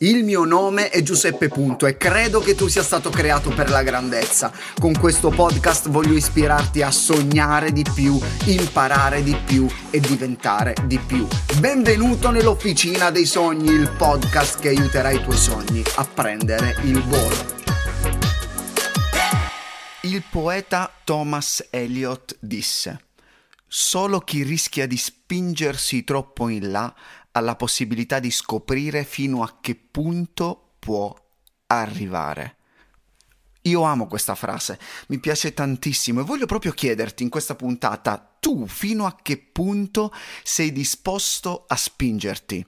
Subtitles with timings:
[0.00, 3.82] Il mio nome è Giuseppe Punto e credo che tu sia stato creato per la
[3.82, 4.52] grandezza.
[4.78, 10.98] Con questo podcast voglio ispirarti a sognare di più, imparare di più e diventare di
[10.98, 11.26] più.
[11.60, 17.54] Benvenuto nell'Officina dei Sogni, il podcast che aiuterà i tuoi sogni a prendere il volo.
[20.02, 23.00] Il poeta Thomas Eliot disse
[23.66, 26.94] Solo chi rischia di spingersi troppo in là
[27.36, 31.14] ha la possibilità di scoprire fino a che punto può
[31.66, 32.56] arrivare.
[33.62, 34.78] Io amo questa frase,
[35.08, 40.12] mi piace tantissimo e voglio proprio chiederti in questa puntata, tu fino a che punto
[40.42, 42.64] sei disposto a spingerti?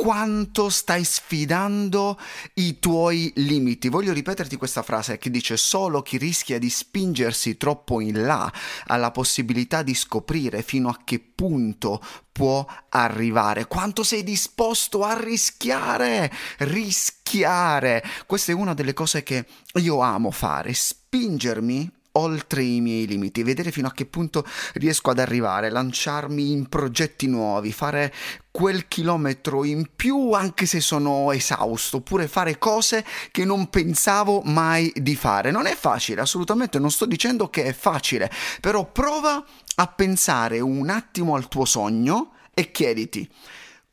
[0.00, 2.16] Quanto stai sfidando
[2.54, 3.88] i tuoi limiti.
[3.88, 8.52] Voglio ripeterti questa frase che dice solo chi rischia di spingersi troppo in là
[8.86, 15.18] ha la possibilità di scoprire fino a che punto può arrivare, quanto sei disposto a
[15.18, 18.04] rischiare, rischiare.
[18.24, 19.46] Questa è una delle cose che
[19.80, 25.18] io amo fare, spingermi oltre i miei limiti, vedere fino a che punto riesco ad
[25.18, 28.12] arrivare, lanciarmi in progetti nuovi, fare
[28.50, 34.92] quel chilometro in più anche se sono esausto, oppure fare cose che non pensavo mai
[34.96, 35.50] di fare.
[35.50, 39.44] Non è facile, assolutamente non sto dicendo che è facile, però prova
[39.76, 43.28] a pensare un attimo al tuo sogno e chiediti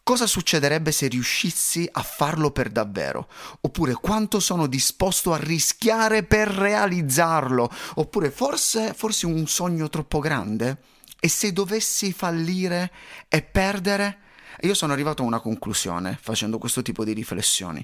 [0.08, 3.28] Cosa succederebbe se riuscissi a farlo per davvero?
[3.62, 7.68] Oppure quanto sono disposto a rischiare per realizzarlo?
[7.96, 10.78] Oppure forse, forse un sogno troppo grande?
[11.20, 12.92] E se dovessi fallire
[13.28, 14.20] e perdere?
[14.62, 17.84] Io sono arrivato a una conclusione facendo questo tipo di riflessioni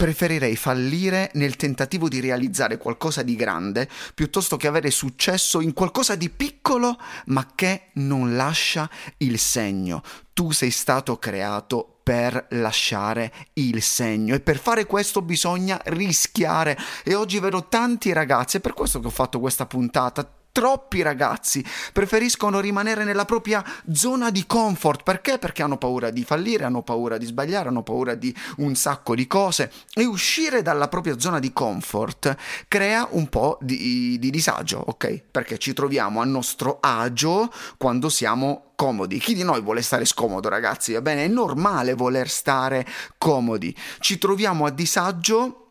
[0.00, 6.14] preferirei fallire nel tentativo di realizzare qualcosa di grande piuttosto che avere successo in qualcosa
[6.14, 10.02] di piccolo ma che non lascia il segno.
[10.32, 17.14] Tu sei stato creato per lasciare il segno e per fare questo bisogna rischiare e
[17.14, 22.60] oggi vedo tanti ragazzi, è per questo che ho fatto questa puntata, troppi ragazzi preferiscono
[22.60, 25.02] rimanere nella propria zona di comfort.
[25.02, 25.38] Perché?
[25.38, 29.26] Perché hanno paura di fallire, hanno paura di sbagliare, hanno paura di un sacco di
[29.26, 32.36] cose e uscire dalla propria zona di comfort
[32.68, 35.22] crea un po' di, di disagio, ok?
[35.30, 39.18] Perché ci troviamo a nostro agio quando siamo comodi.
[39.18, 40.92] Chi di noi vuole stare scomodo, ragazzi?
[40.92, 42.86] Va bene, è normale voler stare
[43.18, 43.76] comodi.
[43.98, 45.66] Ci troviamo a disagio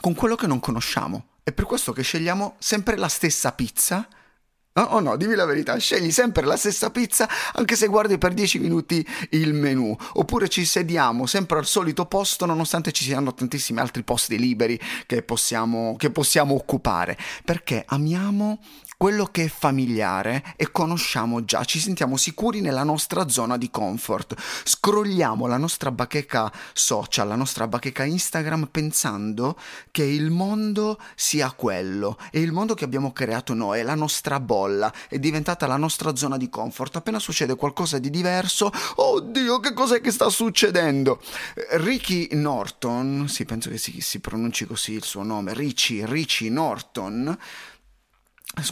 [0.00, 1.31] con quello che non conosciamo.
[1.44, 4.06] È per questo che scegliamo sempre la stessa pizza.
[4.74, 8.32] No, oh no, dimmi la verità, scegli sempre la stessa pizza anche se guardi per
[8.32, 13.80] 10 minuti il menu, oppure ci sediamo sempre al solito posto nonostante ci siano tantissimi
[13.80, 18.60] altri posti liberi che possiamo, che possiamo occupare, perché amiamo
[19.02, 24.36] quello che è familiare e conosciamo già, ci sentiamo sicuri nella nostra zona di comfort.
[24.62, 29.58] Scrolliamo la nostra bacheca social, la nostra bacheca Instagram pensando
[29.90, 34.38] che il mondo sia quello, è il mondo che abbiamo creato noi, è la nostra
[34.38, 34.60] bolla,
[35.08, 36.96] è diventata la nostra zona di comfort.
[36.96, 41.20] Appena succede qualcosa di diverso, oddio, che cos'è che sta succedendo?
[41.72, 47.36] Ricky Norton, sì, penso che si, si pronunci così il suo nome, Richie, Richie Norton,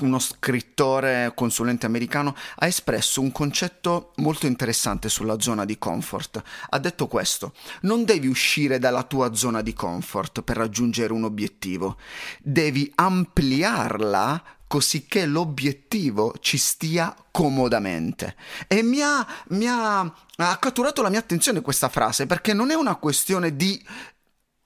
[0.01, 6.43] uno scrittore consulente americano, ha espresso un concetto molto interessante sulla zona di comfort.
[6.69, 11.97] Ha detto questo, non devi uscire dalla tua zona di comfort per raggiungere un obiettivo,
[12.41, 18.37] devi ampliarla così che l'obiettivo ci stia comodamente.
[18.69, 22.75] E mi ha, mi ha, ha catturato la mia attenzione questa frase perché non è
[22.75, 23.85] una questione di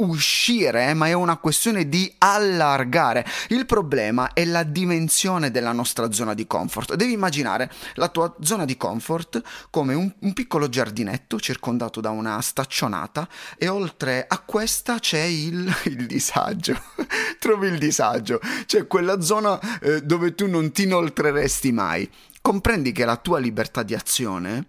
[0.04, 3.24] uscire, ma è una questione di allargare.
[3.48, 6.94] Il problema è la dimensione della nostra zona di comfort.
[6.94, 12.40] Devi immaginare la tua zona di comfort come un, un piccolo giardinetto circondato da una
[12.40, 16.80] staccionata e oltre a questa c'è il, il disagio.
[17.38, 22.10] Trovi il disagio, c'è quella zona eh, dove tu non ti inoltreresti mai.
[22.40, 24.66] Comprendi che la tua libertà di azione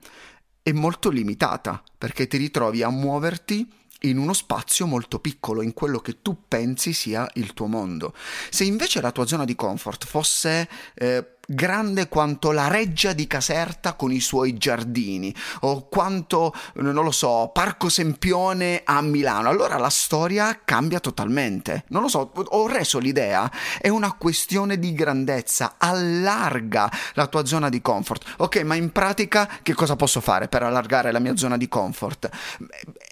[0.61, 3.69] è molto limitata perché ti ritrovi a muoverti
[4.09, 8.13] in uno spazio molto piccolo, in quello che tu pensi sia il tuo mondo.
[8.49, 13.93] Se invece la tua zona di comfort fosse eh, grande quanto la reggia di Caserta
[13.93, 19.49] con i suoi giardini o quanto, non lo so, Parco Sempione a Milano.
[19.49, 21.83] Allora la storia cambia totalmente.
[21.89, 23.49] Non lo so, ho reso l'idea,
[23.79, 28.35] è una questione di grandezza, allarga la tua zona di comfort.
[28.37, 32.29] Ok, ma in pratica che cosa posso fare per allargare la mia zona di comfort?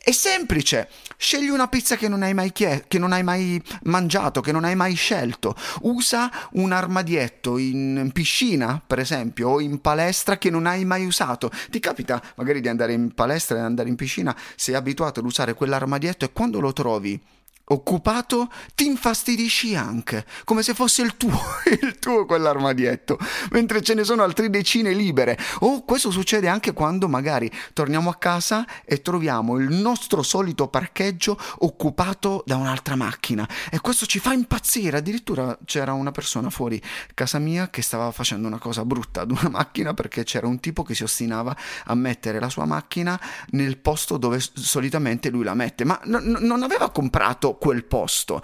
[0.03, 4.41] È semplice, scegli una pizza che non hai mai, chie- che non hai mai mangiato,
[4.41, 5.55] che non hai mai scelto.
[5.81, 11.51] Usa un armadietto in piscina, per esempio, o in palestra che non hai mai usato.
[11.69, 15.53] Ti capita magari di andare in palestra e andare in piscina, sei abituato ad usare
[15.53, 17.21] quell'armadietto e quando lo trovi
[17.65, 21.39] occupato, ti infastidisci anche, come se fosse il tuo,
[21.81, 23.17] il tuo quell'armadietto,
[23.51, 25.37] mentre ce ne sono altre decine libere.
[25.59, 31.37] O questo succede anche quando magari torniamo a casa e troviamo il nostro solito parcheggio
[31.59, 34.97] occupato da un'altra macchina e questo ci fa impazzire.
[34.97, 36.81] Addirittura c'era una persona fuori
[37.13, 40.83] casa mia che stava facendo una cosa brutta ad una macchina perché c'era un tipo
[40.83, 41.55] che si ostinava
[41.85, 43.19] a mettere la sua macchina
[43.51, 48.41] nel posto dove solitamente lui la mette, ma n- non aveva comprato quel posto.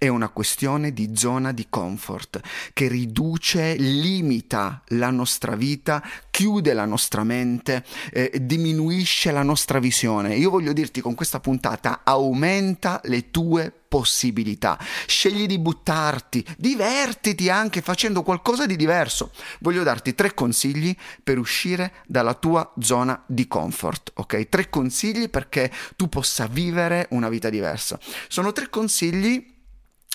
[0.00, 2.40] È una questione di zona di comfort
[2.72, 6.00] che riduce, limita la nostra vita,
[6.30, 10.36] chiude la nostra mente, eh, diminuisce la nostra visione.
[10.36, 14.78] Io voglio dirti con questa puntata aumenta le tue possibilità.
[15.04, 19.32] Scegli di buttarti, divertiti anche facendo qualcosa di diverso.
[19.58, 24.48] Voglio darti tre consigli per uscire dalla tua zona di comfort, ok?
[24.48, 27.98] Tre consigli perché tu possa vivere una vita diversa.
[28.28, 29.56] Sono tre consigli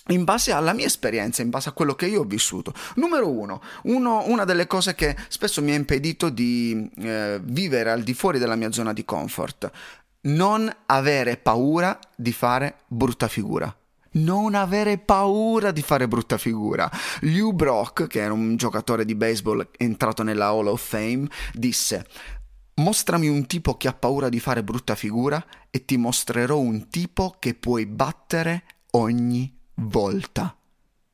[0.07, 2.73] in base alla mia esperienza, in base a quello che io ho vissuto.
[2.95, 8.03] Numero uno, uno una delle cose che spesso mi ha impedito di eh, vivere al
[8.03, 9.71] di fuori della mia zona di comfort,
[10.21, 13.75] non avere paura di fare brutta figura.
[14.15, 16.89] Non avere paura di fare brutta figura.
[17.21, 22.05] Lew Brock, che era un giocatore di baseball entrato nella Hall of Fame, disse
[22.75, 27.35] Mostrami un tipo che ha paura di fare brutta figura e ti mostrerò un tipo
[27.39, 30.55] che puoi battere ogni volta.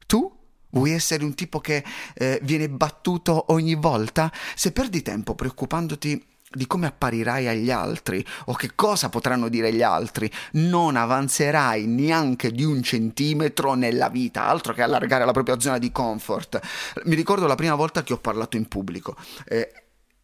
[0.06, 0.38] Tu
[0.72, 1.84] vuoi essere un tipo che
[2.14, 4.32] eh, viene battuto ogni volta?
[4.56, 9.84] Se perdi tempo preoccupandoti di come apparirai agli altri o che cosa potranno dire gli
[9.84, 15.78] altri, non avanzerai neanche di un centimetro nella vita, altro che allargare la propria zona
[15.78, 16.60] di comfort.
[17.06, 19.16] Mi ricordo la prima volta che ho parlato in pubblico.
[19.46, 19.72] Eh,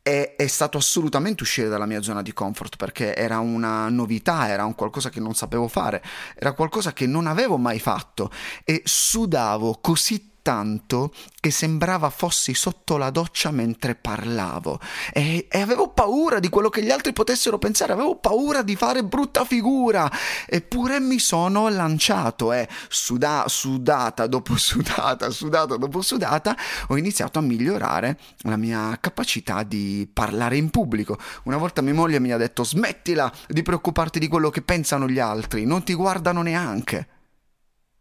[0.07, 4.63] è, è, stato assolutamente uscire dalla mia zona di comfort perché era una novità, era
[4.63, 6.03] un qualcosa che non sapevo fare,
[6.35, 8.29] era qualcosa che non avevo mai fatto
[8.63, 14.79] e sudavo così tanto che sembrava fossi sotto la doccia mentre parlavo
[15.11, 19.03] e, e, avevo paura di quello che gli altri potessero pensare, avevo paura di fare
[19.03, 20.07] brutta figura,
[20.45, 26.55] eppure mi sono lanciato e suda, sudata dopo sudata, sudata dopo sudata,
[26.89, 31.17] ho iniziato a migliorare la mia capacità di parlare in pubblico.
[31.45, 35.17] Una volta mia moglie mi ha detto smettila di preoccuparti di quello che pensano gli
[35.17, 37.07] altri, non ti guardano neanche.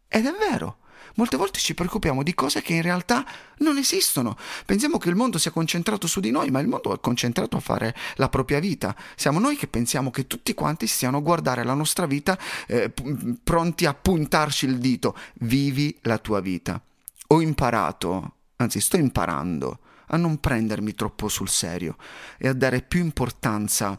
[0.08, 0.80] Ed è vero.
[1.14, 3.24] Molte volte ci preoccupiamo di cose che in realtà
[3.58, 4.36] non esistono.
[4.66, 7.60] Pensiamo che il mondo sia concentrato su di noi, ma il mondo è concentrato a
[7.60, 8.96] fare la propria vita.
[9.14, 13.36] Siamo noi che pensiamo che tutti quanti stiano a guardare la nostra vita eh, p-
[13.44, 15.16] pronti a puntarci il dito.
[15.34, 16.80] Vivi la tua vita.
[17.28, 19.78] Ho imparato, anzi sto imparando,
[20.08, 21.96] a non prendermi troppo sul serio
[22.38, 23.98] e a dare più importanza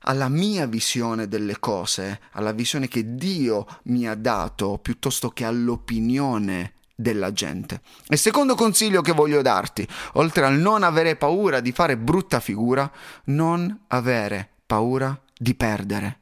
[0.00, 6.74] alla mia visione delle cose, alla visione che Dio mi ha dato, piuttosto che all'opinione
[6.94, 7.80] della gente.
[8.08, 12.90] E secondo consiglio che voglio darti, oltre al non avere paura di fare brutta figura,
[13.24, 16.20] non avere paura di perdere.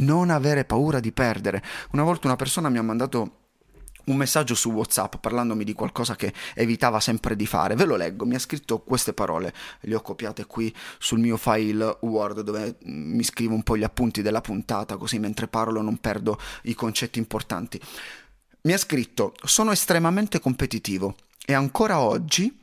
[0.00, 1.62] Non avere paura di perdere.
[1.92, 3.36] Una volta una persona mi ha mandato
[4.10, 7.74] un messaggio su WhatsApp parlandomi di qualcosa che evitava sempre di fare.
[7.74, 11.98] Ve lo leggo, mi ha scritto queste parole, le ho copiate qui sul mio file
[12.00, 16.38] Word dove mi scrivo un po' gli appunti della puntata, così mentre parlo non perdo
[16.64, 17.80] i concetti importanti.
[18.62, 21.14] Mi ha scritto: Sono estremamente competitivo
[21.46, 22.58] e ancora oggi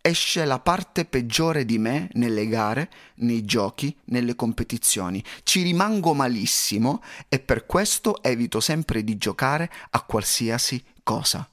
[0.00, 5.22] esce la parte peggiore di me nelle gare, nei giochi, nelle competizioni.
[5.42, 11.48] Ci rimango malissimo e per questo evito sempre di giocare a qualsiasi cosa.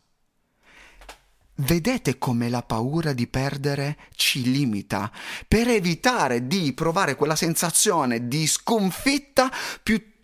[1.60, 5.12] Vedete come la paura di perdere ci limita?
[5.48, 9.52] Per evitare di provare quella sensazione di sconfitta,
[9.82, 10.17] piuttosto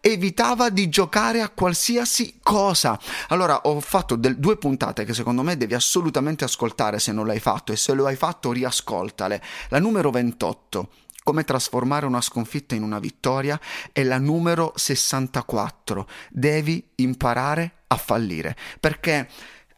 [0.00, 2.98] evitava di giocare a qualsiasi cosa.
[3.28, 7.40] Allora ho fatto del, due puntate che secondo me devi assolutamente ascoltare se non l'hai
[7.40, 9.42] fatto e se lo hai fatto riascoltale.
[9.68, 10.88] La numero 28
[11.22, 13.60] come trasformare una sconfitta in una vittoria
[13.92, 19.28] e la numero 64 devi imparare a fallire perché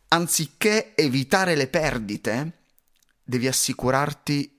[0.08, 2.64] anziché evitare le perdite,
[3.22, 4.58] devi assicurarti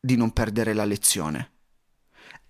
[0.00, 1.55] di non perdere la lezione.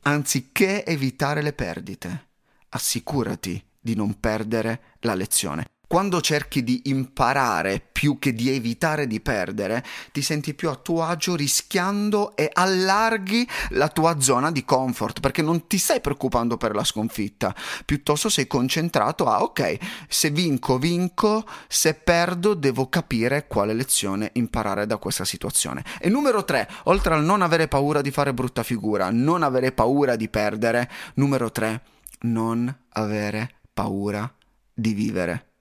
[0.06, 2.28] Anziché evitare le perdite,
[2.68, 5.64] assicurati di non perdere la lezione.
[5.88, 11.04] Quando cerchi di imparare più che di evitare di perdere, ti senti più a tuo
[11.04, 16.74] agio rischiando e allarghi la tua zona di comfort perché non ti stai preoccupando per
[16.74, 19.78] la sconfitta, piuttosto sei concentrato a ok,
[20.08, 25.84] se vinco vinco, se perdo devo capire quale lezione imparare da questa situazione.
[26.00, 30.16] E numero tre, oltre al non avere paura di fare brutta figura, non avere paura
[30.16, 31.82] di perdere, numero tre,
[32.22, 34.28] non avere paura
[34.74, 35.55] di vivere.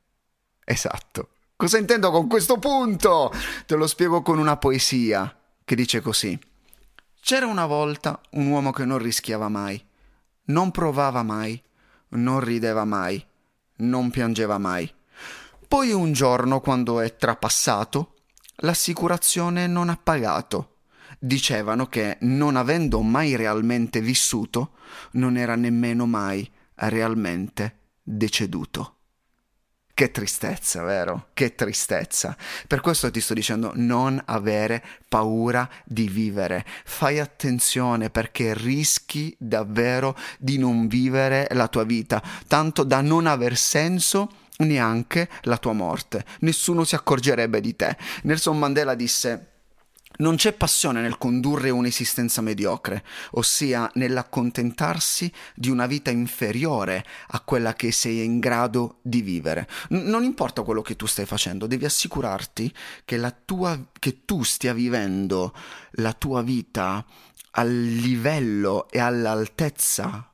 [0.65, 1.29] Esatto.
[1.55, 3.31] Cosa intendo con questo punto?
[3.65, 6.37] Te lo spiego con una poesia che dice così.
[7.21, 9.83] C'era una volta un uomo che non rischiava mai,
[10.45, 11.61] non provava mai,
[12.09, 13.23] non rideva mai,
[13.77, 14.91] non piangeva mai.
[15.67, 18.15] Poi un giorno, quando è trapassato,
[18.57, 20.77] l'assicurazione non ha pagato.
[21.19, 24.73] Dicevano che, non avendo mai realmente vissuto,
[25.11, 28.94] non era nemmeno mai realmente deceduto.
[29.95, 31.27] Che tristezza, vero?
[31.31, 32.35] Che tristezza.
[32.67, 36.65] Per questo ti sto dicendo non avere paura di vivere.
[36.83, 43.55] Fai attenzione perché rischi davvero di non vivere la tua vita, tanto da non aver
[43.55, 46.25] senso neanche la tua morte.
[46.39, 47.95] Nessuno si accorgerebbe di te.
[48.23, 49.54] Nelson Mandela disse
[50.17, 57.73] non c'è passione nel condurre un'esistenza mediocre, ossia nell'accontentarsi di una vita inferiore a quella
[57.73, 59.67] che sei in grado di vivere.
[59.89, 64.73] N- non importa quello che tu stai facendo, devi assicurarti che, tua, che tu stia
[64.73, 65.53] vivendo
[65.93, 67.05] la tua vita
[67.51, 70.29] al livello e all'altezza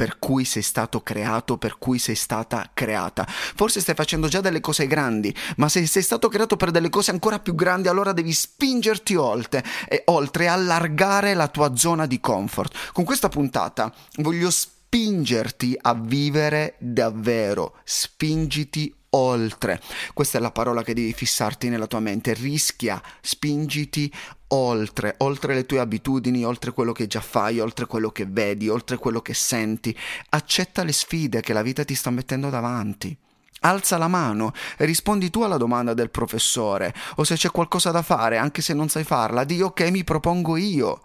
[0.00, 3.26] per cui sei stato creato, per cui sei stata creata.
[3.28, 7.10] Forse stai facendo già delle cose grandi, ma se sei stato creato per delle cose
[7.10, 12.92] ancora più grandi, allora devi spingerti oltre e oltre allargare la tua zona di comfort.
[12.94, 19.80] Con questa puntata voglio spingerti a vivere davvero, spingiti oltre.
[20.12, 22.34] Questa è la parola che devi fissarti nella tua mente.
[22.34, 24.12] Rischia, spingiti
[24.48, 28.96] oltre, oltre le tue abitudini, oltre quello che già fai, oltre quello che vedi, oltre
[28.96, 29.96] quello che senti.
[30.30, 33.16] Accetta le sfide che la vita ti sta mettendo davanti.
[33.62, 38.00] Alza la mano e rispondi tu alla domanda del professore, o se c'è qualcosa da
[38.00, 41.02] fare, anche se non sai farla, di ok, mi propongo io.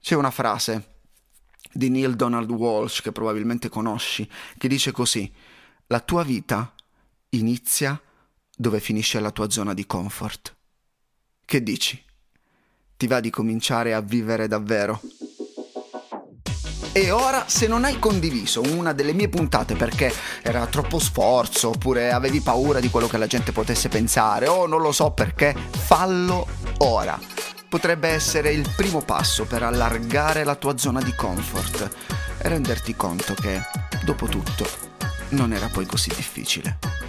[0.00, 0.92] C'è una frase
[1.70, 4.26] di Neil Donald Walsh che probabilmente conosci,
[4.56, 5.30] che dice così:
[5.88, 6.73] La tua vita
[7.38, 8.00] inizia
[8.56, 10.56] dove finisce la tua zona di comfort.
[11.44, 12.02] Che dici?
[12.96, 15.00] Ti va di cominciare a vivere davvero?
[16.96, 20.12] E ora, se non hai condiviso una delle mie puntate perché
[20.42, 24.80] era troppo sforzo, oppure avevi paura di quello che la gente potesse pensare, o non
[24.80, 26.46] lo so perché, fallo
[26.78, 27.18] ora.
[27.68, 31.90] Potrebbe essere il primo passo per allargare la tua zona di comfort
[32.38, 33.60] e renderti conto che,
[34.04, 34.64] dopo tutto,
[35.30, 37.03] non era poi così difficile.